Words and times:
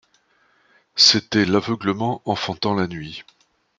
C’était 0.95 1.45
l’aveuglement 1.45 2.23
enfantant 2.25 2.73
la 2.73 2.87
nuit. 2.87 3.21